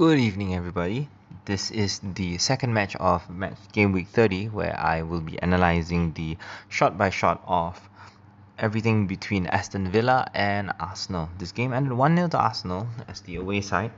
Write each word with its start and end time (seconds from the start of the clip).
Good 0.00 0.18
evening, 0.18 0.54
everybody. 0.54 1.10
This 1.44 1.70
is 1.70 2.00
the 2.02 2.38
second 2.38 2.72
match 2.72 2.96
of 2.96 3.28
match 3.28 3.58
game 3.72 3.92
week 3.92 4.08
30, 4.08 4.46
where 4.48 4.74
I 4.80 5.02
will 5.02 5.20
be 5.20 5.38
analyzing 5.42 6.14
the 6.14 6.38
shot 6.70 6.96
by 6.96 7.10
shot 7.10 7.42
of 7.46 7.78
everything 8.58 9.06
between 9.06 9.46
Aston 9.48 9.90
Villa 9.90 10.26
and 10.32 10.72
Arsenal. 10.80 11.28
This 11.36 11.52
game 11.52 11.74
ended 11.74 11.92
1 11.92 12.16
0 12.16 12.28
to 12.28 12.38
Arsenal 12.38 12.86
as 13.08 13.20
the 13.20 13.36
away 13.36 13.60
side, 13.60 13.92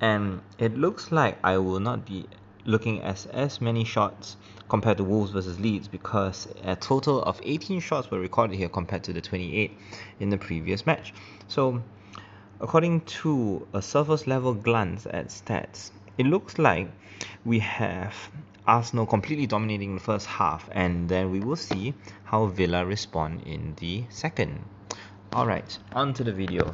and 0.00 0.42
it 0.60 0.76
looks 0.76 1.10
like 1.10 1.36
I 1.42 1.58
will 1.58 1.80
not 1.80 2.06
be 2.06 2.26
looking 2.64 3.02
at 3.02 3.26
as 3.26 3.60
many 3.60 3.82
shots 3.82 4.36
compared 4.68 4.98
to 4.98 5.02
Wolves 5.02 5.32
versus 5.32 5.58
Leeds 5.58 5.88
because 5.88 6.46
a 6.62 6.76
total 6.76 7.20
of 7.22 7.40
18 7.42 7.80
shots 7.80 8.12
were 8.12 8.20
recorded 8.20 8.56
here 8.56 8.68
compared 8.68 9.02
to 9.02 9.12
the 9.12 9.20
28 9.20 9.76
in 10.20 10.30
the 10.30 10.38
previous 10.38 10.86
match. 10.86 11.12
So 11.48 11.82
According 12.60 13.02
to 13.22 13.68
a 13.72 13.80
surface 13.80 14.26
level 14.26 14.52
glance 14.52 15.06
at 15.06 15.28
stats, 15.28 15.92
it 16.16 16.26
looks 16.26 16.58
like 16.58 16.90
we 17.44 17.60
have 17.60 18.14
Arsenal 18.66 19.06
completely 19.06 19.46
dominating 19.46 19.94
the 19.94 20.00
first 20.00 20.26
half, 20.26 20.68
and 20.72 21.08
then 21.08 21.30
we 21.30 21.38
will 21.38 21.56
see 21.56 21.94
how 22.24 22.46
Villa 22.46 22.84
respond 22.84 23.42
in 23.46 23.76
the 23.76 24.04
second. 24.08 24.64
Alright, 25.32 25.78
on 25.92 26.14
to 26.14 26.24
the 26.24 26.32
video. 26.32 26.72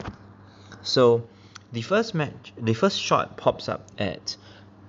So, 0.81 1.29
the 1.71 1.83
first 1.83 2.15
match, 2.15 2.55
the 2.57 2.73
first 2.73 2.99
shot 2.99 3.37
pops 3.37 3.69
up 3.69 3.87
at 3.99 4.37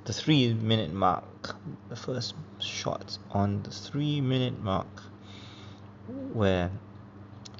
the 0.05 0.14
three 0.14 0.53
minute 0.53 0.94
mark. 0.94 1.58
The 1.89 1.98
first 1.98 2.36
shot 2.59 3.17
on 3.31 3.64
the 3.64 3.72
three 3.72 4.22
minute 4.22 4.64
mark, 4.64 5.02
where 6.31 6.72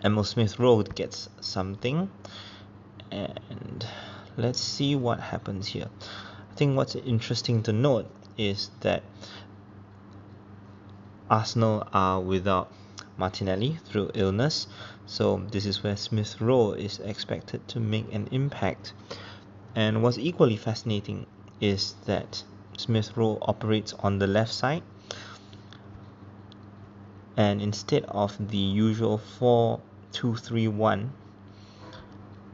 Emile 0.06 0.24
Smith 0.24 0.58
Rowe 0.58 0.84
gets 0.84 1.28
something 1.42 2.10
and 3.12 3.86
let's 4.38 4.60
see 4.60 4.96
what 4.96 5.20
happens 5.20 5.68
here. 5.68 5.90
I 6.52 6.56
think 6.56 6.78
what's 6.78 6.96
interesting 6.96 7.64
to 7.64 7.74
note 7.74 8.10
is 8.38 8.72
that 8.82 9.04
Arsenal 11.30 11.88
are 11.94 12.20
without 12.22 12.72
Martinelli 13.18 13.78
through 13.86 14.12
illness, 14.14 14.68
so 15.06 15.42
this 15.52 15.66
is 15.66 15.84
where 15.84 15.98
Smith 15.98 16.40
Rowe 16.42 16.74
is 16.74 17.00
expected 17.00 17.68
to 17.70 17.80
make 17.80 18.14
an 18.14 18.28
impact. 18.32 18.94
And 19.76 20.04
what's 20.04 20.18
equally 20.18 20.58
fascinating 20.58 21.26
is 21.60 21.96
that 22.06 22.44
Smith 22.78 23.16
Rowe 23.16 23.38
operates 23.42 23.94
on 23.94 24.20
the 24.20 24.28
left 24.28 24.54
side, 24.54 24.84
and 27.38 27.62
instead 27.62 28.04
of 28.06 28.50
the 28.50 28.58
usual 28.58 29.18
4 29.18 29.80
2 30.12 30.36
3 30.36 30.68
1 30.68 31.12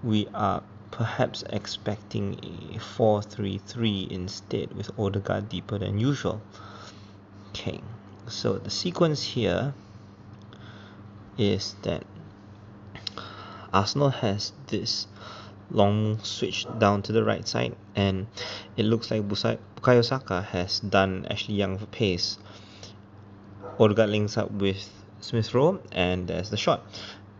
we 0.03 0.27
are 0.33 0.63
perhaps 0.89 1.43
expecting 1.49 2.33
a 2.43 2.77
4-3-3 2.77 4.11
instead 4.11 4.73
with 4.73 4.91
Odegaard 4.99 5.49
deeper 5.49 5.77
than 5.77 5.99
usual. 5.99 6.41
Okay, 7.49 7.81
so 8.27 8.53
the 8.53 8.69
sequence 8.69 9.23
here 9.23 9.73
is 11.37 11.75
that 11.83 12.03
Arsenal 13.73 14.09
has 14.09 14.51
this 14.67 15.07
long 15.69 16.19
switch 16.23 16.65
down 16.77 17.01
to 17.01 17.11
the 17.13 17.23
right 17.23 17.47
side 17.47 17.75
and 17.95 18.27
it 18.75 18.83
looks 18.83 19.09
like 19.09 19.27
Bukayo 19.27 20.03
Saka 20.03 20.41
has 20.41 20.81
done 20.81 21.25
Ashley 21.29 21.55
Young 21.55 21.77
for 21.77 21.85
pace. 21.85 22.37
Odegaard 23.79 24.09
links 24.09 24.37
up 24.37 24.51
with 24.51 24.89
Smith 25.21 25.53
Rowe 25.53 25.79
and 25.91 26.27
there's 26.27 26.49
the 26.49 26.57
shot. 26.57 26.83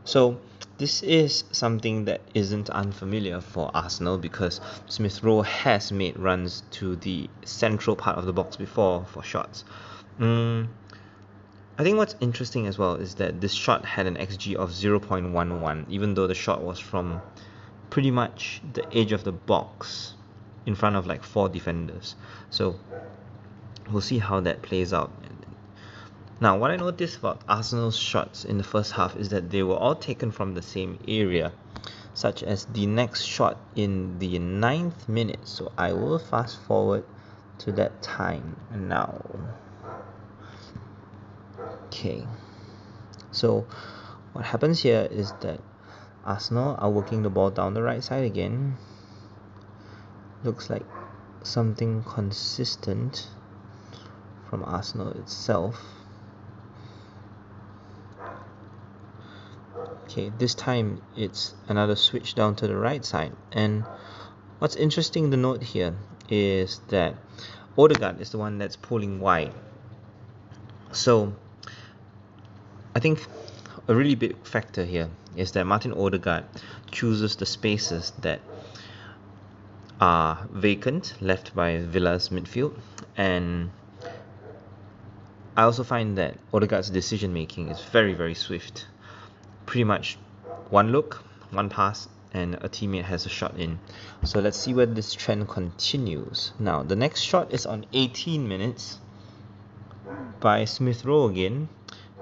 So 0.06 0.40
this 0.78 1.04
is 1.04 1.44
something 1.52 2.06
that 2.06 2.22
isn't 2.34 2.70
unfamiliar 2.70 3.42
for 3.42 3.70
Arsenal 3.74 4.18
because 4.18 4.60
Smith 4.88 5.24
Rowe 5.24 5.42
has 5.42 5.92
made 5.92 6.18
runs 6.18 6.64
to 6.72 6.96
the 6.96 7.30
central 7.46 7.96
part 7.96 8.18
of 8.18 8.26
the 8.26 8.34
box 8.34 8.56
before 8.56 9.06
for 9.06 9.22
shots. 9.22 9.64
Mm, 10.20 10.68
I 11.78 11.84
think 11.84 11.98
what's 11.98 12.16
interesting 12.20 12.68
as 12.68 12.78
well 12.78 12.96
is 12.96 13.16
that 13.16 13.42
this 13.42 13.54
shot 13.54 13.86
had 13.86 14.06
an 14.06 14.16
XG 14.16 14.56
of 14.56 14.72
0.11, 14.72 15.86
even 15.90 16.14
though 16.14 16.28
the 16.28 16.36
shot 16.36 16.62
was 16.62 16.80
from 16.80 17.22
pretty 17.90 18.12
much 18.12 18.62
the 18.74 18.86
edge 18.96 19.12
of 19.12 19.24
the 19.24 19.32
box 19.32 20.16
in 20.66 20.76
front 20.76 20.96
of 20.96 21.08
like 21.08 21.24
four 21.24 21.50
defenders. 21.50 22.16
So 22.50 22.80
we'll 23.92 24.02
see 24.02 24.20
how 24.20 24.40
that 24.42 24.62
plays 24.62 24.94
out 24.94 25.12
now, 26.42 26.58
what 26.58 26.72
I 26.72 26.76
noticed 26.76 27.20
about 27.20 27.44
Arsenal's 27.48 27.96
shots 27.96 28.46
in 28.46 28.58
the 28.58 28.64
first 28.64 28.94
half 28.94 29.16
is 29.16 29.30
that 29.30 29.52
they 29.52 29.62
were 29.62 29.76
all 29.76 29.94
taken 29.94 30.32
from 30.32 30.56
the 30.56 30.62
same 30.64 30.98
area, 31.08 31.54
such 32.16 32.42
as 32.42 32.66
the 32.66 32.88
next 32.88 33.26
shot 33.26 33.58
in 33.76 34.18
the 34.18 34.40
ninth 34.40 35.08
minute. 35.08 35.48
So 35.48 35.72
I 35.78 35.94
will 35.94 36.18
fast 36.18 36.60
forward 36.64 37.06
to 37.60 37.72
that 37.74 38.02
time 38.02 38.56
now. 38.74 39.24
Okay, 41.86 42.26
so 43.32 43.68
what 44.34 44.44
happens 44.44 44.82
here 44.82 45.08
is 45.12 45.34
that 45.42 45.60
Arsenal 46.26 46.76
are 46.80 46.90
working 46.90 47.22
the 47.22 47.30
ball 47.30 47.52
down 47.52 47.76
the 47.76 47.84
right 47.84 48.04
side 48.04 48.24
again. 48.24 48.78
Looks 50.44 50.72
like 50.72 50.86
something 51.44 52.04
consistent 52.04 53.28
from 54.50 54.64
Arsenal 54.64 55.12
itself. 55.12 56.01
Okay 60.12 60.32
this 60.38 60.54
time 60.54 61.02
it's 61.16 61.54
another 61.70 61.96
switch 61.96 62.36
down 62.36 62.56
to 62.56 62.68
the 62.68 62.76
right 62.76 63.06
side. 63.06 63.32
And 63.52 63.86
what's 64.60 64.76
interesting 64.76 65.32
to 65.32 65.38
note 65.38 65.64
here 65.64 65.96
is 66.30 66.82
that 66.90 67.16
Odegaard 67.78 68.20
is 68.20 68.32
the 68.32 68.38
one 68.38 68.58
that's 68.58 68.76
pulling 68.76 69.22
wide. 69.22 69.54
So 70.92 71.34
I 72.94 73.00
think 73.00 73.26
a 73.88 73.96
really 73.96 74.16
big 74.16 74.46
factor 74.46 74.84
here 74.84 75.10
is 75.38 75.54
that 75.54 75.66
Martin 75.66 75.94
Odegaard 75.94 76.44
chooses 76.92 77.38
the 77.38 77.46
spaces 77.46 78.12
that 78.20 78.42
are 80.02 80.46
vacant 80.52 81.14
left 81.22 81.56
by 81.56 81.78
Villa's 81.78 82.30
midfield. 82.30 82.78
And 83.16 83.72
I 85.56 85.64
also 85.64 85.86
find 85.86 86.18
that 86.18 86.38
Odegaard's 86.54 86.90
decision 86.90 87.32
making 87.32 87.70
is 87.70 87.82
very 87.82 88.14
very 88.14 88.36
swift 88.36 88.88
pretty 89.66 89.84
much 89.84 90.18
one 90.70 90.92
look, 90.92 91.24
one 91.52 91.70
pass, 91.70 92.08
and 92.34 92.56
a 92.56 92.70
teammate 92.70 93.04
has 93.04 93.26
a 93.26 93.30
shot 93.30 93.58
in. 93.58 93.80
So 94.24 94.40
let's 94.40 94.58
see 94.58 94.74
where 94.74 94.86
this 94.86 95.14
trend 95.14 95.50
continues. 95.50 96.54
Now, 96.60 96.84
the 96.84 96.96
next 96.96 97.22
shot 97.22 97.54
is 97.54 97.66
on 97.66 97.86
18 97.94 98.48
minutes 98.48 99.00
by 100.40 100.66
Smith 100.66 101.06
Rowe 101.06 101.28
again. 101.28 101.70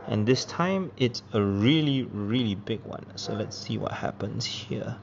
And 0.07 0.25
this 0.25 0.45
time 0.45 0.91
it's 0.97 1.21
a 1.33 1.41
really, 1.41 2.03
really 2.03 2.55
big 2.55 2.83
one. 2.83 3.05
So 3.15 3.33
let's 3.33 3.57
see 3.57 3.77
what 3.77 3.91
happens 3.91 4.45
here. 4.45 4.97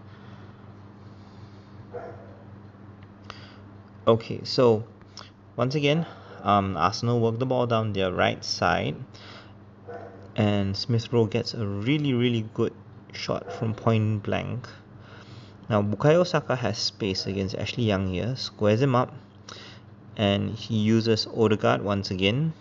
Okay, 4.07 4.41
so 4.45 4.85
once 5.57 5.75
again, 5.75 6.07
um, 6.43 6.77
Arsenal 6.77 7.21
work 7.21 7.39
the 7.39 7.47
ball 7.47 7.67
down 7.67 7.93
their 7.93 8.13
right 8.13 8.45
side 8.45 8.97
and 10.37 10.77
Smith 10.77 11.13
Rowe 11.13 11.27
gets 11.27 11.55
a 11.55 11.67
really 11.67 12.13
really 12.13 12.45
good 12.53 12.73
shot 13.13 13.51
from 13.53 13.75
point 13.75 14.23
blank. 14.23 14.69
Now 15.69 15.83
Bukayo 15.83 16.27
Saka 16.27 16.55
has 16.57 16.79
space 16.79 17.27
against 17.27 17.57
Ashley 17.57 17.85
Young 17.85 18.09
here, 18.09 18.37
squares 18.37 18.83
him 18.83 18.95
up, 18.95 19.15
and 20.17 20.51
he 20.51 20.77
uses 20.77 21.27
Odegaard 21.27 21.83
once 21.83 22.11
again 22.11 22.53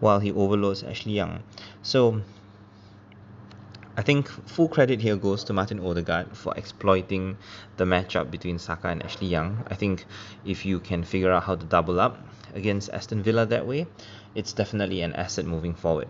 while 0.00 0.20
he 0.20 0.32
overloads 0.32 0.82
Ashley 0.82 1.12
Young. 1.12 1.42
So 1.82 2.22
I 3.98 4.02
think 4.02 4.28
full 4.28 4.68
credit 4.68 5.00
here 5.00 5.16
goes 5.16 5.42
to 5.42 5.52
Martin 5.52 5.80
Odegaard 5.80 6.36
for 6.36 6.54
exploiting 6.56 7.36
the 7.78 7.84
matchup 7.84 8.30
between 8.30 8.60
Saka 8.60 8.86
and 8.86 9.02
Ashley 9.02 9.26
Young. 9.26 9.64
I 9.66 9.74
think 9.74 10.04
if 10.44 10.64
you 10.64 10.78
can 10.78 11.02
figure 11.02 11.32
out 11.32 11.42
how 11.42 11.56
to 11.56 11.66
double 11.66 11.98
up 11.98 12.16
against 12.54 12.90
Aston 12.90 13.24
Villa 13.24 13.44
that 13.46 13.66
way, 13.66 13.88
it's 14.36 14.52
definitely 14.52 15.02
an 15.02 15.14
asset 15.14 15.46
moving 15.46 15.74
forward. 15.74 16.06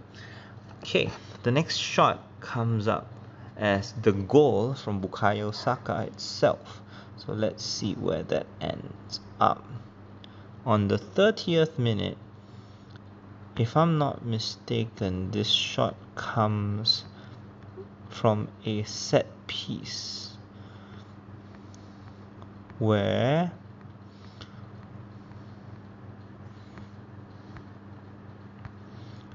Okay, 0.80 1.08
the 1.44 1.50
next 1.50 1.78
shot 1.78 2.22
comes 2.40 2.88
up 2.88 3.10
as 3.56 3.94
the 4.02 4.12
goal 4.12 4.74
from 4.74 5.00
Bukayo 5.00 5.54
Saka 5.54 6.02
itself. 6.02 6.82
So 7.16 7.32
let's 7.32 7.64
see 7.64 7.94
where 7.94 8.22
that 8.24 8.44
ends 8.60 9.20
up. 9.40 9.64
On 10.66 10.88
the 10.88 10.98
30th 10.98 11.78
minute, 11.78 12.18
if 13.56 13.78
I'm 13.78 13.96
not 13.96 14.26
mistaken, 14.26 15.30
this 15.30 15.48
shot 15.48 15.96
comes 16.16 17.04
from 18.08 18.49
a 18.64 18.82
set 18.84 19.26
piece 19.46 20.37
where 22.78 23.52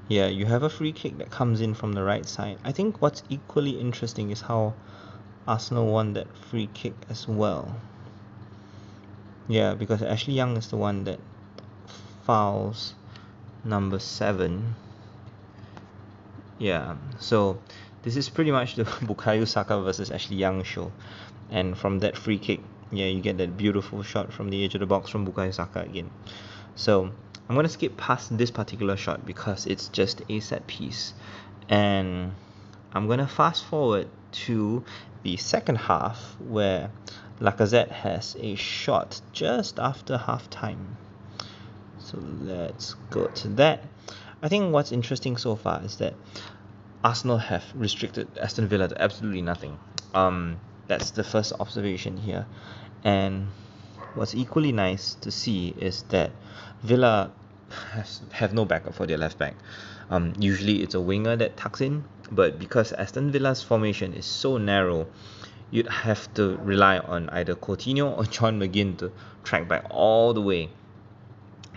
yeah 0.07 0.27
you 0.27 0.45
have 0.45 0.63
a 0.63 0.69
free 0.69 0.91
kick 0.91 1.17
that 1.17 1.29
comes 1.29 1.61
in 1.61 1.73
from 1.73 1.93
the 1.93 2.03
right 2.03 2.25
side 2.25 2.57
I 2.63 2.71
think 2.71 3.01
what's 3.01 3.23
equally 3.29 3.79
interesting 3.79 4.31
is 4.31 4.41
how 4.41 4.73
Arsenal 5.47 5.87
won 5.87 6.13
that 6.13 6.35
free 6.37 6.69
kick 6.73 6.95
as 7.09 7.27
well 7.27 7.75
Yeah, 9.47 9.73
because 9.73 10.01
Ashley 10.01 10.33
Young 10.33 10.55
is 10.55 10.69
the 10.69 10.77
one 10.77 11.03
that 11.03 11.19
fouls 12.23 12.93
number 13.63 13.99
seven. 13.99 14.75
Yeah, 16.57 16.95
so 17.19 17.59
this 18.03 18.15
is 18.15 18.29
pretty 18.29 18.51
much 18.51 18.75
the 18.75 18.83
Bukayo 19.07 19.47
Saka 19.47 19.81
versus 19.81 20.11
Ashley 20.11 20.37
Young 20.37 20.63
show. 20.63 20.91
And 21.49 21.77
from 21.77 21.99
that 21.99 22.17
free 22.17 22.37
kick, 22.37 22.59
yeah, 22.91 23.05
you 23.07 23.21
get 23.21 23.37
that 23.37 23.57
beautiful 23.57 24.03
shot 24.03 24.31
from 24.31 24.49
the 24.49 24.63
edge 24.63 24.75
of 24.75 24.79
the 24.79 24.85
box 24.85 25.09
from 25.09 25.25
Bukayo 25.25 25.53
Saka 25.53 25.81
again. 25.81 26.09
So 26.75 27.11
I'm 27.49 27.55
gonna 27.55 27.69
skip 27.69 27.97
past 27.97 28.37
this 28.37 28.51
particular 28.51 28.97
shot 28.97 29.25
because 29.25 29.65
it's 29.65 29.87
just 29.87 30.21
a 30.29 30.39
set 30.39 30.67
piece. 30.67 31.13
And 31.69 32.33
I'm 32.93 33.07
gonna 33.07 33.27
fast 33.27 33.65
forward 33.65 34.07
to 34.45 34.83
the 35.23 35.37
second 35.37 35.77
half 35.77 36.35
where 36.39 36.91
Lacazette 37.39 37.91
has 37.91 38.35
a 38.39 38.55
shot 38.55 39.21
just 39.31 39.79
after 39.79 40.17
half 40.17 40.49
time. 40.49 40.97
So 41.99 42.19
let's 42.41 42.95
go 43.09 43.27
to 43.27 43.47
that. 43.49 43.83
I 44.41 44.49
think 44.49 44.73
what's 44.73 44.91
interesting 44.91 45.37
so 45.37 45.55
far 45.55 45.81
is 45.83 45.97
that 45.97 46.13
Arsenal 47.03 47.37
have 47.37 47.65
restricted 47.75 48.27
Aston 48.37 48.67
Villa 48.67 48.87
to 48.87 49.01
absolutely 49.01 49.41
nothing. 49.41 49.77
Um, 50.13 50.57
that's 50.87 51.11
the 51.11 51.23
first 51.23 51.51
observation 51.59 52.17
here. 52.17 52.45
And 53.03 53.47
what's 54.15 54.33
equally 54.33 54.71
nice 54.71 55.15
to 55.15 55.31
see 55.31 55.73
is 55.77 56.03
that 56.09 56.31
Villa 56.81 57.31
has 57.91 58.21
have 58.31 58.53
no 58.53 58.65
backup 58.65 58.93
for 58.93 59.05
their 59.05 59.17
left 59.17 59.37
back. 59.37 59.55
Um, 60.09 60.33
usually 60.39 60.81
it's 60.83 60.95
a 60.95 61.01
winger 61.01 61.35
that 61.35 61.57
tucks 61.57 61.81
in, 61.81 62.05
but 62.31 62.59
because 62.59 62.93
Aston 62.93 63.31
Villa's 63.31 63.63
formation 63.63 64.13
is 64.13 64.25
so 64.25 64.57
narrow, 64.57 65.07
you'd 65.71 65.87
have 65.87 66.33
to 66.35 66.57
rely 66.57 66.99
on 66.99 67.29
either 67.29 67.55
Coutinho 67.55 68.17
or 68.17 68.25
John 68.25 68.59
McGinn 68.59 68.97
to 68.99 69.11
track 69.43 69.67
back 69.67 69.87
all 69.89 70.33
the 70.33 70.41
way 70.41 70.69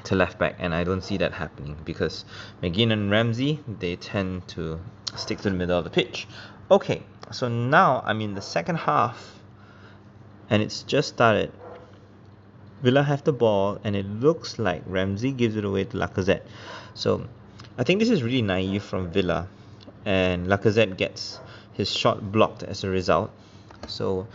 to 0.06 0.14
left 0.14 0.38
back, 0.38 0.56
and 0.58 0.74
I 0.74 0.84
don't 0.84 1.02
see 1.02 1.16
that 1.18 1.32
happening 1.32 1.76
because 1.84 2.24
McGinn 2.62 2.92
and 2.92 3.10
Ramsey 3.10 3.60
they 3.78 3.96
tend 3.96 4.48
to 4.48 4.80
stick 5.16 5.38
to 5.38 5.50
the 5.50 5.56
middle 5.56 5.78
of 5.78 5.84
the 5.84 5.90
pitch. 5.90 6.26
Okay, 6.70 7.02
so 7.30 7.48
now 7.48 8.02
I'm 8.04 8.20
in 8.20 8.34
the 8.34 8.42
second 8.42 8.76
half, 8.76 9.38
and 10.50 10.62
it's 10.62 10.82
just 10.82 11.08
started. 11.08 11.52
Villa 12.82 13.02
have 13.02 13.24
the 13.24 13.32
ball, 13.32 13.80
and 13.84 13.96
it 13.96 14.06
looks 14.06 14.58
like 14.58 14.82
Ramsey 14.86 15.32
gives 15.32 15.56
it 15.56 15.64
away 15.64 15.84
to 15.84 15.96
Lacazette. 15.96 16.42
So 16.94 17.26
I 17.78 17.84
think 17.84 18.00
this 18.00 18.10
is 18.10 18.22
really 18.22 18.42
naive 18.42 18.82
from 18.82 19.10
Villa, 19.10 19.48
and 20.04 20.46
Lacazette 20.46 20.96
gets 20.96 21.40
his 21.72 21.90
shot 21.90 22.32
blocked 22.32 22.62
as 22.62 22.84
a 22.84 22.90
result. 22.90 23.30
So 23.86 24.26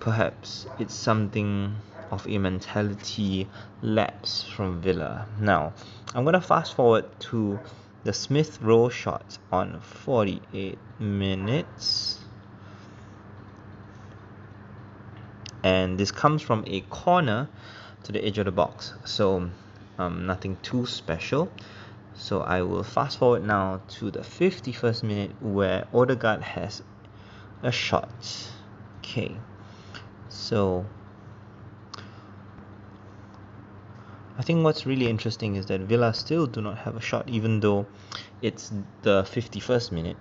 perhaps 0.00 0.66
it's 0.78 0.94
something 0.94 1.76
of 2.12 2.28
a 2.28 2.38
mentality 2.38 3.48
lapse 3.80 4.44
from 4.44 4.80
Villa. 4.80 5.26
Now, 5.40 5.72
I'm 6.14 6.22
going 6.24 6.34
to 6.34 6.40
fast 6.40 6.74
forward 6.74 7.06
to 7.30 7.58
the 8.04 8.12
Smith 8.12 8.60
Rowe 8.60 8.90
shot 8.90 9.38
on 9.50 9.80
48 9.80 10.78
minutes. 11.00 12.18
And 15.64 15.98
this 15.98 16.12
comes 16.12 16.42
from 16.42 16.64
a 16.66 16.82
corner 16.82 17.48
to 18.04 18.12
the 18.12 18.24
edge 18.24 18.38
of 18.38 18.44
the 18.44 18.52
box. 18.52 18.92
So, 19.04 19.50
um, 19.98 20.26
nothing 20.26 20.58
too 20.62 20.86
special. 20.86 21.50
So 22.14 22.40
I 22.40 22.62
will 22.62 22.82
fast 22.82 23.18
forward 23.18 23.44
now 23.44 23.80
to 23.96 24.10
the 24.10 24.20
51st 24.20 25.02
minute 25.02 25.30
where 25.40 25.86
Odegaard 25.94 26.42
has 26.42 26.82
a 27.62 27.72
shot. 27.72 28.50
Okay, 28.98 29.34
so 30.28 30.84
I 34.42 34.44
think 34.44 34.64
what's 34.64 34.86
really 34.86 35.06
interesting 35.06 35.54
is 35.54 35.66
that 35.66 35.82
Villa 35.82 36.12
still 36.12 36.48
do 36.48 36.60
not 36.60 36.78
have 36.78 36.96
a 36.96 37.00
shot, 37.00 37.28
even 37.28 37.60
though 37.60 37.86
it's 38.40 38.72
the 39.02 39.22
51st 39.22 39.92
minute. 39.92 40.16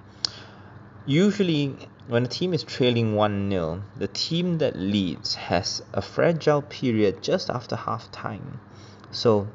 Usually, 1.07 1.75
when 2.07 2.25
a 2.25 2.27
team 2.27 2.53
is 2.53 2.61
trailing 2.61 3.15
1 3.15 3.49
0, 3.49 3.81
the 3.95 4.07
team 4.07 4.59
that 4.59 4.75
leads 4.75 5.33
has 5.33 5.81
a 5.91 6.03
fragile 6.03 6.61
period 6.61 7.23
just 7.23 7.49
after 7.49 7.75
half 7.75 8.11
time. 8.11 8.59
So, 9.09 9.47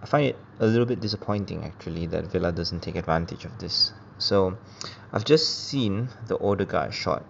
I 0.00 0.06
find 0.06 0.26
it 0.26 0.36
a 0.60 0.68
little 0.68 0.86
bit 0.86 1.00
disappointing 1.00 1.64
actually 1.64 2.06
that 2.06 2.28
Villa 2.28 2.52
doesn't 2.52 2.84
take 2.84 2.94
advantage 2.94 3.44
of 3.44 3.58
this. 3.58 3.92
So, 4.18 4.56
I've 5.12 5.24
just 5.24 5.64
seen 5.66 6.10
the 6.28 6.38
Odegaard 6.38 6.94
shot, 6.94 7.24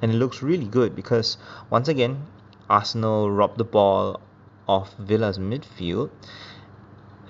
and 0.00 0.12
it 0.12 0.14
looks 0.14 0.42
really 0.42 0.68
good 0.68 0.94
because 0.94 1.38
once 1.70 1.88
again, 1.88 2.28
Arsenal 2.70 3.32
robbed 3.32 3.58
the 3.58 3.64
ball 3.64 4.20
of 4.68 4.92
Villa's 4.98 5.38
midfield, 5.38 6.10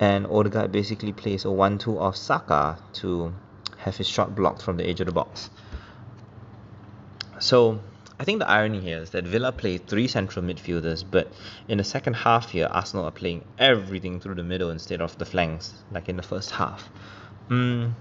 and 0.00 0.26
Odegaard 0.26 0.73
basically 0.73 1.12
plays 1.12 1.44
a 1.44 1.50
1 1.50 1.79
2 1.79 1.99
off 1.99 2.17
Saka 2.17 2.79
to 2.94 3.32
have 3.79 3.96
his 3.96 4.08
shot 4.08 4.35
blocked 4.35 4.62
from 4.62 4.76
the 4.76 4.87
edge 4.87 5.00
of 5.00 5.06
the 5.06 5.12
box. 5.12 5.50
So, 7.38 7.81
I 8.20 8.25
think 8.25 8.40
the 8.40 8.49
irony 8.49 8.81
here 8.81 8.99
is 8.99 9.11
that 9.11 9.25
Villa 9.25 9.52
play 9.52 9.79
three 9.79 10.08
central 10.08 10.44
midfielders, 10.44 11.05
but 11.08 11.31
in 11.69 11.79
the 11.79 11.85
second 11.85 12.14
half 12.14 12.50
here, 12.50 12.67
Arsenal 12.70 13.05
are 13.05 13.12
playing 13.12 13.44
everything 13.58 14.19
through 14.19 14.34
the 14.34 14.43
middle 14.43 14.70
instead 14.70 15.00
of 15.00 15.17
the 15.19 15.25
flanks, 15.25 15.73
like 15.93 16.08
in 16.08 16.17
the 16.17 16.23
first 16.23 16.50
half. 16.50 16.88
Mm, 17.49 17.93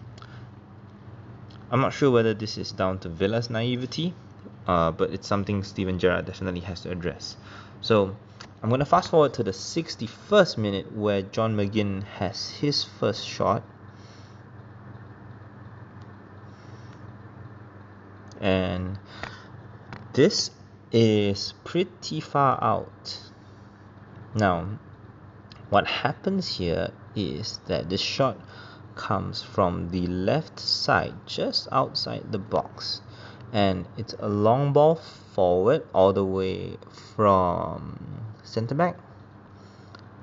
I'm 1.69 1.81
not 1.81 1.93
sure 1.93 2.09
whether 2.09 2.33
this 2.33 2.57
is 2.57 2.71
down 2.71 2.97
to 2.99 3.09
Villa's 3.09 3.51
naivety, 3.51 4.15
uh, 4.65 4.89
but 4.91 5.11
it's 5.11 5.27
something 5.27 5.63
Steven 5.63 5.99
Gerrard 5.99 6.25
definitely 6.25 6.61
has 6.61 6.81
to 6.81 6.91
address. 6.91 7.37
So, 7.81 8.15
I'm 8.61 8.69
going 8.69 8.79
to 8.79 8.85
fast 8.85 9.11
forward 9.11 9.35
to 9.35 9.43
the 9.43 9.51
61st 9.51 10.57
minute 10.57 10.91
where 10.91 11.21
John 11.21 11.55
McGinn 11.55 12.03
has 12.03 12.49
his 12.49 12.83
first 12.83 13.27
shot. 13.27 13.61
And 18.41 18.97
this 20.13 20.49
is 20.91 21.53
pretty 21.63 22.19
far 22.19 22.63
out. 22.63 23.19
Now, 24.33 24.79
what 25.69 25.85
happens 25.85 26.57
here 26.57 26.89
is 27.15 27.59
that 27.67 27.89
the 27.89 27.97
shot 27.97 28.39
comes 28.95 29.43
from 29.43 29.89
the 29.89 30.07
left 30.07 30.59
side, 30.59 31.13
just 31.27 31.67
outside 31.71 32.31
the 32.31 32.39
box 32.39 33.01
and 33.53 33.85
it's 33.97 34.13
a 34.19 34.27
long 34.27 34.73
ball 34.73 34.95
forward 34.95 35.85
all 35.93 36.11
the 36.13 36.25
way 36.25 36.77
from 37.15 38.16
center 38.47 38.75
back 38.75 38.97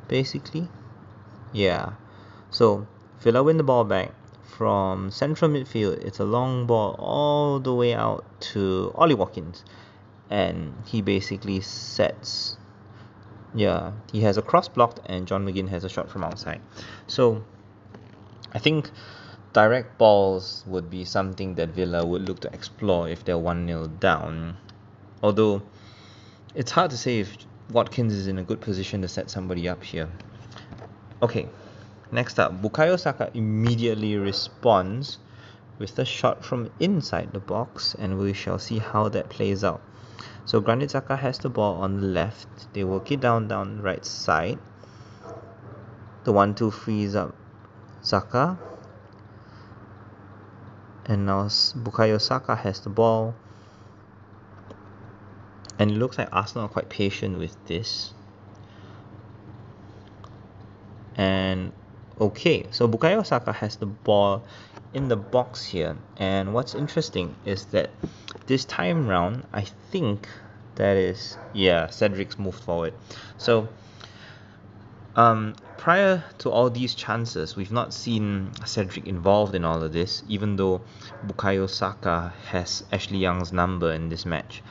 basically. 0.09 0.69
Yeah. 1.53 1.93
So 2.51 2.87
Villa 3.21 3.43
win 3.43 3.57
the 3.57 3.63
ball 3.63 3.85
back 3.85 4.13
from 4.57 5.11
central 5.11 5.51
midfield. 5.51 6.05
It's 6.05 6.21
a 6.21 6.25
long 6.25 6.67
ball 6.67 6.95
all 6.99 7.59
the 7.61 7.75
way 7.75 7.95
out 7.95 8.25
to 8.53 8.93
Ollie 8.95 9.15
Watkins. 9.15 9.65
And 10.31 10.75
he 10.87 11.03
basically 11.03 11.61
sets 11.61 12.57
yeah 13.57 13.93
he 14.11 14.21
has 14.23 14.37
a 14.37 14.43
cross 14.43 14.67
blocked 14.67 14.99
and 15.07 15.29
John 15.29 15.47
McGinn 15.47 15.69
has 15.69 15.85
a 15.85 15.89
shot 15.89 16.11
from 16.11 16.25
outside. 16.25 16.61
So 17.07 17.45
I 18.53 18.59
think 18.59 18.91
direct 19.53 19.97
balls 19.99 20.65
would 20.67 20.91
be 20.91 21.05
something 21.05 21.55
that 21.55 21.69
Villa 21.69 22.05
would 22.05 22.27
look 22.29 22.41
to 22.41 22.53
explore 22.53 23.09
if 23.09 23.25
they're 23.25 23.39
1 23.39 23.67
0 23.67 23.87
down. 24.01 24.57
Although 25.23 25.63
it's 26.55 26.73
hard 26.73 26.91
to 26.91 26.97
say 26.97 27.21
if 27.21 27.37
Watkins 27.71 28.13
is 28.13 28.27
in 28.27 28.39
a 28.39 28.43
good 28.43 28.61
position 28.61 29.03
to 29.03 29.09
set 29.09 29.31
somebody 29.31 29.69
up 29.69 29.83
here. 29.83 30.09
Okay, 31.23 31.49
next 32.13 32.39
up, 32.39 32.61
Bukayo 32.61 32.99
Saka 32.99 33.31
immediately 33.35 34.17
responds 34.17 35.19
with 35.79 35.99
a 35.99 36.05
shot 36.05 36.45
from 36.45 36.71
inside 36.79 37.33
the 37.33 37.41
box, 37.41 37.95
and 37.99 38.19
we 38.19 38.33
shall 38.33 38.59
see 38.59 38.79
how 38.79 39.09
that 39.09 39.29
plays 39.29 39.65
out. 39.65 39.81
So 40.45 40.61
Granit 40.61 40.91
Xhaka 40.91 41.19
has 41.19 41.39
the 41.39 41.49
ball 41.49 41.77
on 41.77 42.01
the 42.01 42.07
left. 42.07 42.73
They 42.75 42.85
work 42.85 43.11
it 43.11 43.21
down 43.21 43.49
down 43.49 43.81
right 43.81 44.05
side. 44.05 44.59
The 46.25 46.33
one 46.33 46.55
two 46.55 46.71
frees 46.71 47.15
up 47.15 47.35
Xhaka 48.03 48.59
and 51.07 51.27
now 51.27 51.45
Bukayo 51.45 52.21
Saka 52.21 52.57
has 52.57 52.81
the 52.81 52.91
ball 52.91 53.35
and 55.79 55.91
it 55.91 55.95
looks 55.95 56.19
like 56.19 56.29
Arsenal 56.33 56.67
are 56.67 56.69
quite 56.69 56.89
patient 56.89 57.39
with 57.39 57.57
this. 57.67 58.13
And 61.17 61.73
okay 62.21 62.67
so 62.71 62.89
Bukayo 62.89 63.25
Saka 63.25 63.53
has 63.53 63.77
the 63.77 63.87
ball 63.87 64.45
in 64.93 65.09
the 65.09 65.17
box 65.17 65.65
here. 65.65 65.97
And 66.17 66.55
what's 66.55 66.75
interesting 66.75 67.35
is 67.45 67.67
that 67.67 67.91
this 68.47 68.65
time 68.65 69.09
round 69.09 69.47
I 69.53 69.63
think 69.91 70.29
that 70.77 70.97
is 70.97 71.37
yeah 71.53 71.89
Cedric's 71.89 72.39
moved 72.39 72.63
forward. 72.63 72.95
So 73.39 73.69
um, 75.17 75.55
prior 75.79 76.25
to 76.39 76.51
all 76.51 76.71
these 76.71 76.95
chances, 76.95 77.55
we've 77.55 77.71
not 77.71 77.95
seen 77.95 78.51
Cedric 78.65 79.07
involved 79.07 79.55
in 79.55 79.65
all 79.65 79.83
of 79.83 79.93
this, 79.93 80.25
even 80.29 80.57
though 80.57 80.81
Bukayo 81.27 81.71
Saka 81.71 82.33
has 82.49 82.85
Ashley 82.91 83.19
Young's 83.19 83.53
number 83.53 83.93
in 83.93 84.09
this 84.09 84.27
match. 84.27 84.63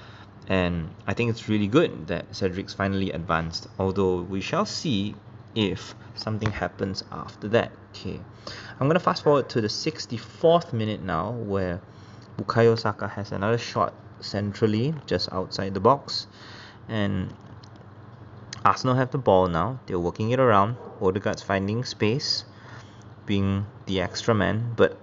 And 0.48 0.90
I 1.08 1.14
think 1.14 1.30
it's 1.30 1.48
really 1.48 1.68
good 1.68 2.08
that 2.08 2.30
Cedric's 2.32 2.74
finally 2.74 3.12
advanced 3.12 3.68
although 3.80 4.22
we 4.22 4.42
shall 4.42 4.66
see 4.66 5.16
if 5.56 5.96
something 6.16 6.52
happens 6.52 7.04
after 7.12 7.48
that. 7.50 7.72
Okay. 7.92 8.20
I'm 8.80 8.88
gonna 8.88 9.00
fast 9.00 9.24
forward 9.24 9.50
to 9.50 9.62
the 9.62 9.68
64th 9.68 10.74
minute 10.74 11.02
now 11.02 11.32
where 11.32 11.82
Bukayo 12.38 12.78
Saka 12.78 13.08
has 13.08 13.32
another 13.32 13.58
shot 13.58 13.94
centrally 14.20 14.94
just 15.06 15.32
outside 15.32 15.74
the 15.74 15.80
box. 15.80 16.28
And 16.88 17.34
Arsenal 18.66 18.96
have 18.96 19.12
the 19.12 19.18
ball 19.18 19.48
now. 19.48 19.80
They're 19.86 20.00
working 20.00 20.32
it 20.32 20.40
around. 20.40 20.78
Odegaard's 21.02 21.42
finding 21.42 21.84
space 21.84 22.46
being 23.26 23.66
the 23.86 24.02
extra 24.02 24.34
man. 24.34 24.74
But 24.76 24.98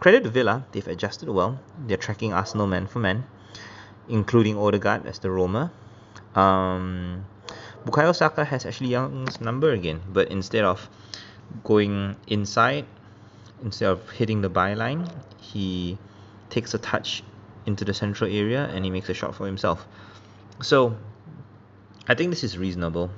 credit 0.00 0.24
to 0.24 0.30
Villa 0.30 0.64
they've 0.72 0.86
adjusted 0.88 1.28
well. 1.28 1.60
They're 1.86 1.96
tracking 1.96 2.32
Arsenal 2.32 2.66
man 2.66 2.86
for 2.86 2.98
man 2.98 3.24
including 4.08 4.56
Odegaard 4.58 5.06
as 5.06 5.18
the 5.18 5.30
Roma. 5.30 5.70
um, 6.34 7.24
Bukayo 7.84 8.14
Saka 8.14 8.44
has 8.44 8.64
Ashley 8.64 8.88
Young's 8.88 9.40
number 9.40 9.72
again 9.72 10.00
but 10.12 10.30
instead 10.30 10.64
of 10.64 10.88
going 11.64 12.16
inside 12.28 12.86
instead 13.62 13.88
of 13.90 14.08
hitting 14.10 14.40
the 14.40 14.48
byline 14.50 15.10
he 15.40 15.98
takes 16.48 16.74
a 16.74 16.78
touch 16.78 17.22
into 17.66 17.84
the 17.84 17.94
central 17.94 18.30
area 18.30 18.66
and 18.72 18.84
he 18.84 18.90
makes 18.90 19.08
a 19.08 19.14
shot 19.14 19.34
for 19.34 19.46
himself. 19.46 19.86
So 20.62 20.96
I 22.08 22.14
think 22.14 22.30
this 22.30 22.44
is 22.44 22.58
reasonable. 22.58 23.10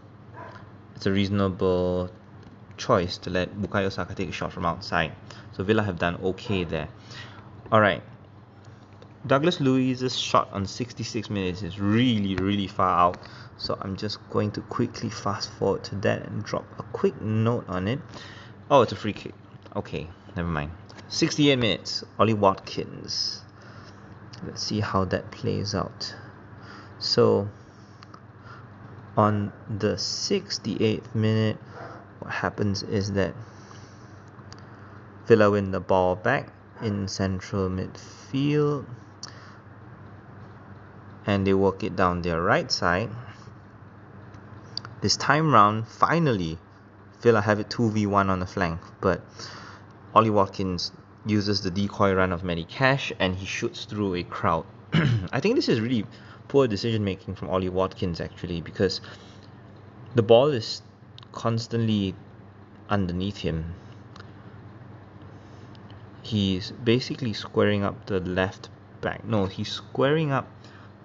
It's 0.96 1.06
a 1.06 1.12
reasonable 1.12 2.10
choice 2.76 3.18
to 3.18 3.30
let 3.30 3.54
Bukayo 3.54 3.90
Saka 3.90 4.14
take 4.14 4.28
a 4.28 4.32
shot 4.32 4.52
from 4.52 4.64
outside. 4.66 5.12
So 5.52 5.64
Villa 5.64 5.82
have 5.82 5.98
done 5.98 6.16
okay 6.22 6.64
there. 6.64 6.88
Alright 7.72 8.02
Douglas 9.26 9.58
Luiz's 9.58 10.18
shot 10.18 10.50
on 10.52 10.66
66 10.66 11.30
minutes 11.30 11.62
is 11.62 11.80
really 11.80 12.36
really 12.36 12.66
far 12.66 12.98
out. 12.98 13.18
So 13.56 13.78
I'm 13.80 13.96
just 13.96 14.18
going 14.28 14.50
to 14.52 14.60
quickly 14.60 15.08
fast 15.08 15.50
forward 15.52 15.82
to 15.84 15.94
that 15.96 16.26
and 16.26 16.44
drop 16.44 16.66
a 16.78 16.82
quick 16.82 17.18
note 17.22 17.64
on 17.66 17.88
it. 17.88 18.00
Oh 18.70 18.82
it's 18.82 18.92
a 18.92 18.96
free 18.96 19.14
kick. 19.14 19.32
Okay 19.74 20.08
never 20.36 20.48
mind. 20.48 20.72
68 21.08 21.56
minutes. 21.56 22.04
Ollie 22.18 22.34
Watkins. 22.34 23.40
Let's 24.44 24.62
see 24.62 24.80
how 24.80 25.06
that 25.06 25.30
plays 25.30 25.74
out. 25.74 26.14
So 26.98 27.48
on 29.16 29.52
the 29.70 29.94
68th 29.94 31.14
minute 31.14 31.56
what 32.18 32.30
happens 32.30 32.82
is 32.82 33.12
that 33.12 33.34
Villa 35.26 35.50
win 35.50 35.70
the 35.70 35.80
ball 35.80 36.14
back 36.14 36.52
in 36.82 37.08
central 37.08 37.70
midfield 37.70 38.84
and 41.26 41.46
they 41.46 41.54
work 41.54 41.82
it 41.82 41.96
down 41.96 42.22
their 42.22 42.42
right 42.42 42.70
side 42.70 43.10
this 45.00 45.16
time 45.16 45.52
round 45.52 45.86
finally 45.86 46.58
Villa 47.20 47.40
have 47.40 47.60
it 47.60 47.68
2v1 47.68 48.28
on 48.28 48.40
the 48.40 48.46
flank 48.46 48.80
but 49.00 49.22
Ollie 50.14 50.30
Watkins 50.30 50.92
uses 51.26 51.62
the 51.62 51.70
decoy 51.70 52.12
run 52.14 52.32
of 52.32 52.44
Matty 52.44 52.64
Cash 52.64 53.12
and 53.18 53.34
he 53.34 53.46
shoots 53.46 53.84
through 53.84 54.14
a 54.14 54.22
crowd. 54.22 54.64
I 55.32 55.40
think 55.40 55.56
this 55.56 55.68
is 55.68 55.80
really 55.80 56.06
poor 56.48 56.68
decision 56.68 57.04
making 57.04 57.34
from 57.34 57.50
Ollie 57.50 57.68
Watkins 57.68 58.20
actually 58.20 58.60
because 58.60 59.00
the 60.14 60.22
ball 60.22 60.48
is 60.48 60.82
constantly 61.32 62.14
underneath 62.88 63.38
him. 63.38 63.74
He's 66.22 66.70
basically 66.70 67.32
squaring 67.32 67.82
up 67.82 68.06
the 68.06 68.20
left 68.20 68.68
back. 69.00 69.24
No, 69.24 69.46
he's 69.46 69.70
squaring 69.70 70.30
up 70.30 70.48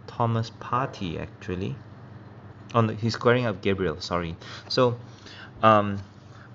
Thomas 0.09 0.51
Partey 0.59 1.21
actually. 1.21 1.75
On 2.73 2.87
the, 2.87 2.93
he's 2.95 3.13
squaring 3.13 3.45
up 3.45 3.61
Gabriel, 3.61 4.01
sorry. 4.01 4.35
So 4.67 4.99
um, 5.61 5.99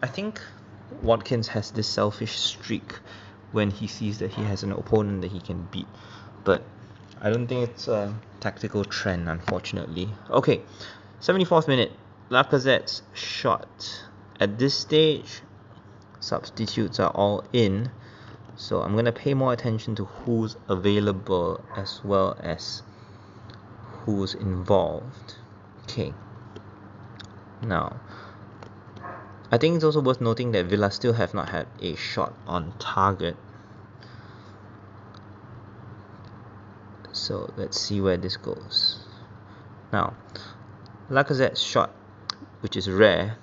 I 0.03 0.07
think 0.07 0.41
Watkins 1.03 1.49
has 1.49 1.71
this 1.71 1.89
selfish 1.89 2.39
streak 2.39 2.99
when 3.53 3.71
he 3.71 3.87
sees 3.87 4.19
that 4.19 4.33
he 4.33 4.43
has 4.43 4.63
an 4.65 4.73
opponent 4.73 5.23
that 5.23 5.31
he 5.31 5.41
can 5.41 5.69
beat. 5.71 5.87
But 6.43 6.63
I 7.21 7.31
don't 7.31 7.47
think 7.47 7.71
it's 7.71 7.89
a 7.89 8.15
tactical 8.41 8.85
trend, 8.85 9.29
unfortunately. 9.29 10.09
Okay, 10.31 10.61
74th 11.21 11.69
minute, 11.69 11.93
Lacazette's 12.31 13.03
shot. 13.13 14.05
At 14.41 14.59
this 14.59 14.75
stage, 14.77 15.41
substitutes 16.21 16.99
are 16.99 17.11
all 17.11 17.45
in, 17.53 17.91
so 18.57 18.83
I'm 18.83 18.97
to 19.05 19.13
pay 19.13 19.35
more 19.35 19.53
attention 19.53 19.95
to 19.97 20.05
who's 20.05 20.57
available 20.69 21.65
as 21.77 22.01
well 22.05 22.37
as 22.41 22.83
who's 24.05 24.35
involved. 24.35 25.37
Okay, 25.85 26.15
now 27.63 28.01
I 29.55 29.59
think 29.59 29.77
it's 29.77 29.85
also 29.85 30.01
worth 30.01 30.21
noting 30.21 30.53
that 30.53 30.67
Villa 30.67 30.91
still 30.91 31.13
have 31.13 31.33
not 31.33 31.51
had 31.51 31.69
a 31.81 31.95
shot 31.95 32.35
on 32.47 32.73
target. 32.79 33.37
So 37.13 37.53
let's 37.57 37.81
see 37.81 38.01
where 38.01 38.17
this 38.17 38.37
goes. 38.37 38.99
Now, 39.93 40.15
Lacazette's 41.09 41.63
shot, 41.63 41.95
which 42.61 42.77
is 42.77 42.91
rare, 42.91 43.37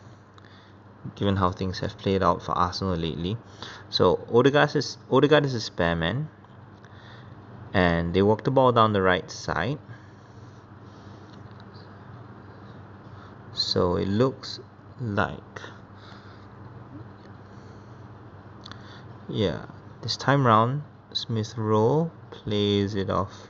given 1.15 1.38
how 1.38 1.51
things 1.51 1.80
have 1.80 1.98
played 1.98 2.22
out 2.22 2.41
for 2.41 2.51
Arsenal 2.51 2.96
lately. 2.96 3.38
So 3.89 4.27
Odegaard 4.34 4.75
is 4.75 4.98
Odegaard 5.10 5.46
is 5.46 5.53
a 5.53 5.62
spare 5.62 5.96
man, 5.96 6.27
and 7.74 8.13
they 8.13 8.22
walk 8.22 8.44
the 8.44 8.51
ball 8.51 8.74
down 8.74 8.91
the 8.91 9.01
right 9.01 9.32
side. 9.32 9.80
So 13.53 13.96
it 13.96 14.08
looks 14.08 14.60
like. 15.00 15.62
Yeah 19.27 19.65
this 20.01 20.17
time 20.17 20.46
round 20.46 20.81
Smith 21.13 21.58
Rowe 21.58 22.12
plays 22.31 22.96
it 22.96 23.10
off. 23.10 23.48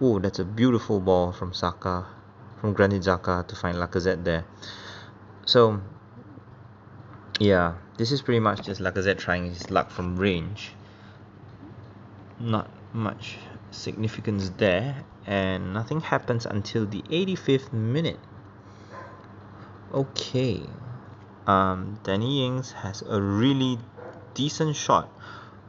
Oh 0.00 0.18
that's 0.18 0.38
a 0.38 0.44
beautiful 0.44 1.00
ball 1.00 1.32
from 1.32 1.52
Saka 1.52 2.06
from 2.60 2.72
Granit 2.72 3.02
Xhaka 3.02 3.46
to 3.46 3.56
find 3.56 3.76
Lacazette 3.78 4.24
there. 4.24 4.44
So 5.46 5.80
yeah 7.40 7.74
this 7.96 8.12
is 8.12 8.22
pretty 8.22 8.40
much 8.40 8.66
just 8.66 8.80
Lacazette 8.80 9.18
trying 9.18 9.46
his 9.46 9.70
luck 9.70 9.90
from 9.90 10.16
range. 10.16 10.72
Not 12.38 12.70
much 12.92 13.36
significance 13.70 14.50
there 14.56 15.04
and 15.26 15.72
nothing 15.72 16.00
happens 16.00 16.46
until 16.46 16.86
the 16.86 17.02
85th 17.02 17.72
minute 17.72 18.20
okay. 19.92 20.62
Um, 21.46 21.98
Danny 22.02 22.44
Ings 22.44 22.72
has 22.72 23.02
a 23.02 23.20
really 23.20 23.78
decent 24.34 24.76
shot 24.76 25.08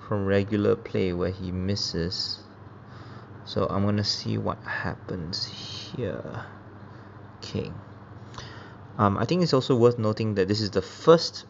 from 0.07 0.25
regular 0.25 0.75
play 0.75 1.13
where 1.13 1.31
he 1.31 1.51
misses. 1.51 2.39
So 3.45 3.65
I'm 3.67 3.85
gonna 3.85 4.03
see 4.03 4.37
what 4.37 4.57
happens 4.63 5.45
here. 5.45 6.45
Okay. 7.37 7.71
Um, 8.97 9.17
I 9.17 9.25
think 9.25 9.43
it's 9.43 9.53
also 9.53 9.75
worth 9.75 9.97
noting 9.97 10.35
that 10.35 10.47
this 10.47 10.59
is 10.59 10.71
the 10.71 10.81
first 10.81 11.45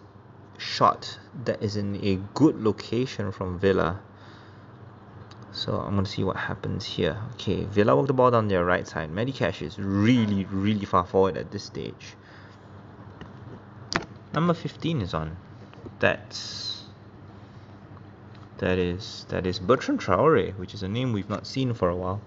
shot 0.58 1.18
that 1.46 1.64
is 1.64 1.76
in 1.76 1.96
a 2.06 2.18
good 2.36 2.62
location 2.62 3.32
from 3.32 3.58
Villa. 3.58 4.00
So 5.52 5.74
I'm 5.74 5.96
gonna 5.96 6.06
see 6.06 6.24
what 6.24 6.38
happens 6.38 6.86
here. 6.86 7.18
Okay 7.34 7.64
Villa 7.64 7.96
walk 7.96 8.08
the 8.08 8.14
ball 8.14 8.30
down 8.30 8.48
their 8.48 8.64
right 8.64 8.88
side. 8.88 9.10
Matty 9.10 9.32
Cash 9.32 9.62
is 9.64 9.80
really 9.80 10.46
really 10.46 10.86
far 10.86 11.06
forward 11.06 11.38
at 11.38 11.52
this 11.52 11.64
stage 11.64 12.16
number 14.34 14.54
15 14.54 15.02
is 15.02 15.14
on 15.14 15.36
that's 16.00 16.84
that 18.60 18.78
is 18.78 19.26
that 19.30 19.46
is 19.46 19.58
Bertrand 19.58 20.02
Traore, 20.02 20.52
which 20.58 20.74
is 20.74 20.84
a 20.84 20.88
name 20.88 21.14
we've 21.14 21.30
not 21.30 21.48
seen 21.48 21.74
for 21.74 21.90
a 21.90 21.96
while. 21.96 22.22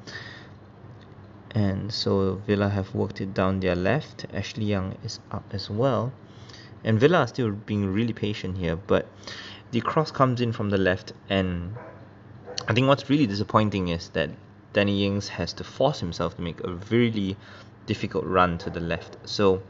And 1.51 1.93
so 1.93 2.41
Villa 2.47 2.71
have 2.71 2.95
worked 2.95 3.21
it 3.21 3.35
down 3.35 3.61
their 3.61 3.75
left. 3.75 4.25
Ashley 4.33 4.65
Young 4.65 4.97
is 5.05 5.21
up 5.31 5.45
as 5.53 5.69
well. 5.69 6.11
And 6.85 6.99
Villa 6.99 7.19
are 7.19 7.27
still 7.27 7.51
being 7.51 7.93
really 7.93 8.15
patient 8.15 8.57
here, 8.57 8.77
but 8.77 9.07
the 9.73 9.83
cross 9.83 10.11
comes 10.11 10.41
in 10.41 10.53
from 10.53 10.71
the 10.71 10.79
left 10.79 11.13
and 11.29 11.77
I 12.67 12.73
think 12.73 12.87
what's 12.87 13.11
really 13.11 13.27
disappointing 13.27 13.89
is 13.89 14.09
that 14.11 14.31
Danny 14.73 15.05
Ings 15.05 15.29
has 15.29 15.53
to 15.55 15.65
force 15.65 16.01
himself 16.01 16.37
to 16.37 16.43
make 16.43 16.65
a 16.65 16.73
really 16.91 17.37
difficult 17.87 18.25
run 18.25 18.57
to 18.59 18.71
the 18.71 18.81
left. 18.81 19.17
So 19.25 19.63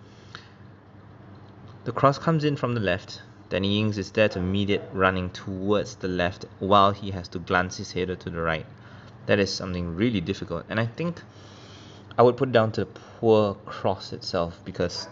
the 1.84 1.92
cross 1.92 2.18
comes 2.18 2.44
in 2.44 2.56
from 2.56 2.74
the 2.74 2.80
left 2.80 3.22
Danny 3.52 3.80
Ings 3.80 3.98
is 3.98 4.10
there 4.12 4.30
to 4.30 4.40
meet 4.40 4.70
it 4.70 4.82
running 4.94 5.28
towards 5.28 5.96
the 5.96 6.08
left 6.08 6.46
while 6.58 6.92
he 6.92 7.10
has 7.10 7.28
to 7.28 7.38
glance 7.38 7.76
his 7.76 7.92
header 7.92 8.16
to 8.16 8.30
the 8.30 8.40
right. 8.40 8.64
That 9.26 9.38
is 9.38 9.52
something 9.52 9.94
really 9.94 10.22
difficult. 10.22 10.64
And 10.70 10.80
I 10.80 10.86
think 10.86 11.20
I 12.16 12.22
would 12.22 12.38
put 12.38 12.50
down 12.50 12.72
to 12.72 12.86
the 12.86 12.86
poor 12.86 13.52
cross 13.66 14.14
itself 14.14 14.58
because 14.64 15.06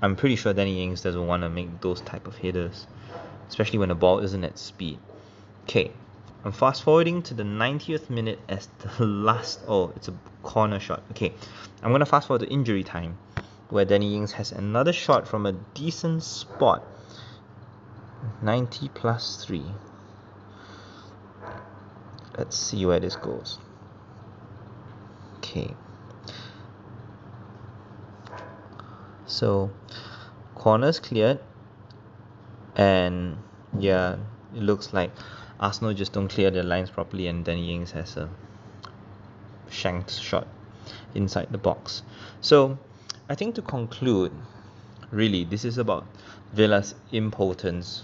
I'm 0.00 0.16
pretty 0.16 0.36
sure 0.36 0.54
Danny 0.54 0.82
Ings 0.82 1.02
doesn't 1.02 1.26
want 1.26 1.42
to 1.42 1.50
make 1.50 1.82
those 1.82 2.00
type 2.00 2.26
of 2.26 2.38
headers, 2.38 2.86
especially 3.48 3.78
when 3.78 3.90
the 3.90 3.94
ball 3.94 4.20
isn't 4.20 4.44
at 4.44 4.58
speed. 4.58 4.98
Okay, 5.64 5.92
I'm 6.42 6.52
fast 6.52 6.84
forwarding 6.84 7.20
to 7.24 7.34
the 7.34 7.42
90th 7.42 8.08
minute 8.08 8.40
as 8.48 8.66
the 8.78 9.04
last 9.06 9.60
oh 9.68 9.92
it's 9.94 10.08
a 10.08 10.14
corner 10.42 10.80
shot 10.80 11.02
okay 11.10 11.32
I'm 11.82 11.90
gonna 11.92 12.06
fast 12.06 12.28
forward 12.28 12.46
to 12.46 12.52
injury 12.52 12.82
time 12.82 13.16
where 13.70 13.84
Danny 13.84 14.14
Ings 14.14 14.32
has 14.32 14.52
another 14.52 14.92
shot 14.92 15.26
from 15.26 15.46
a 15.46 15.52
decent 15.52 16.22
spot. 16.22 16.82
90 18.42 18.88
plus 18.88 19.44
3 19.44 19.62
let's 22.38 22.56
see 22.56 22.84
where 22.86 23.00
this 23.00 23.16
goes. 23.16 23.58
Okay. 25.38 25.74
So 29.26 29.70
corners 30.54 30.98
cleared. 31.00 31.40
And 32.76 33.38
yeah 33.78 34.16
it 34.54 34.62
looks 34.62 34.92
like 34.92 35.10
Arsenal 35.60 35.94
just 35.94 36.12
don't 36.12 36.28
clear 36.28 36.50
their 36.50 36.64
lines 36.64 36.90
properly 36.90 37.28
and 37.28 37.44
Danny 37.44 37.72
Ings 37.72 37.92
has 37.92 38.16
a 38.16 38.28
shanked 39.70 40.10
shot 40.10 40.46
inside 41.14 41.48
the 41.50 41.58
box. 41.58 42.02
So 42.40 42.78
I 43.26 43.34
think 43.34 43.54
to 43.54 43.62
conclude 43.62 44.32
really 45.10 45.44
this 45.44 45.64
is 45.64 45.78
about 45.78 46.04
Villa's 46.52 46.94
impotence 47.10 48.02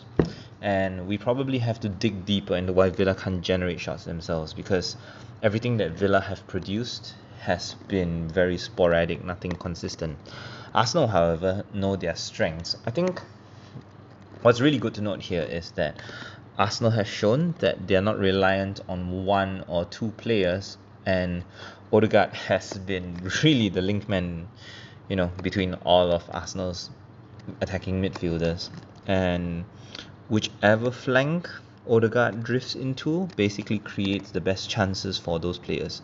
and 0.62 1.06
we 1.06 1.18
probably 1.18 1.58
have 1.58 1.78
to 1.80 1.88
dig 1.90 2.24
deeper 2.24 2.56
into 2.56 2.72
why 2.72 2.88
Villa 2.88 3.14
can't 3.14 3.42
generate 3.42 3.80
shots 3.80 4.04
themselves 4.04 4.54
because 4.54 4.96
everything 5.42 5.76
that 5.76 5.92
Villa 5.92 6.20
have 6.20 6.46
produced 6.46 7.14
has 7.40 7.74
been 7.88 8.28
very 8.28 8.56
sporadic, 8.56 9.24
nothing 9.24 9.52
consistent. 9.52 10.18
Arsenal, 10.74 11.08
however, 11.08 11.64
know 11.72 11.96
their 11.96 12.14
strengths. 12.14 12.76
I 12.86 12.90
think 12.90 13.20
what's 14.42 14.60
really 14.60 14.78
good 14.78 14.94
to 14.94 15.00
note 15.00 15.20
here 15.20 15.42
is 15.42 15.70
that 15.72 16.00
Arsenal 16.58 16.92
has 16.92 17.08
shown 17.08 17.54
that 17.58 17.86
they 17.86 17.96
are 17.96 18.02
not 18.02 18.18
reliant 18.18 18.80
on 18.88 19.24
one 19.24 19.64
or 19.68 19.84
two 19.86 20.10
players, 20.12 20.76
and 21.06 21.44
Odegaard 21.92 22.34
has 22.34 22.74
been 22.78 23.16
really 23.42 23.68
the 23.70 23.80
linkman, 23.80 24.46
you 25.10 25.16
know, 25.16 25.30
between 25.42 25.74
all 25.84 26.10
of 26.12 26.24
Arsenal's 26.32 26.88
attacking 27.60 28.00
midfielders. 28.00 28.70
And 29.06 29.64
whichever 30.28 30.90
flank 30.90 31.50
Odegaard 31.88 32.44
drifts 32.44 32.76
into 32.76 33.28
basically 33.36 33.80
creates 33.80 34.30
the 34.30 34.40
best 34.40 34.70
chances 34.70 35.18
for 35.18 35.40
those 35.40 35.58
players. 35.58 36.02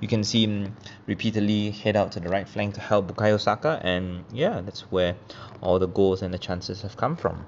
You 0.00 0.06
can 0.06 0.22
see 0.22 0.44
him 0.44 0.76
repeatedly 1.06 1.70
head 1.72 1.96
out 1.96 2.12
to 2.12 2.20
the 2.20 2.28
right 2.28 2.48
flank 2.48 2.74
to 2.74 2.80
help 2.80 3.08
Bukayo 3.08 3.40
Saka, 3.40 3.80
and 3.82 4.24
yeah, 4.32 4.60
that's 4.60 4.82
where 4.92 5.16
all 5.60 5.78
the 5.78 5.88
goals 5.88 6.22
and 6.22 6.32
the 6.32 6.38
chances 6.38 6.82
have 6.82 6.96
come 6.96 7.16
from. 7.16 7.46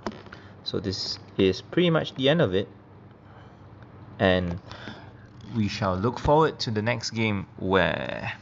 So 0.64 0.80
this 0.80 1.18
is 1.36 1.62
pretty 1.62 1.90
much 1.90 2.14
the 2.14 2.28
end 2.28 2.42
of 2.42 2.54
it, 2.54 2.68
and 4.18 4.58
we 5.54 5.68
shall 5.68 5.94
look 5.94 6.18
forward 6.18 6.58
to 6.60 6.70
the 6.70 6.82
next 6.82 7.10
game 7.10 7.46
where 7.58 8.32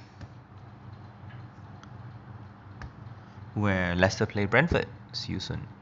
where 3.57 3.97
Leicester 3.97 4.27
play 4.27 4.45
Brentford. 4.47 4.87
See 5.13 5.33
you 5.33 5.41
soon. 5.41 5.76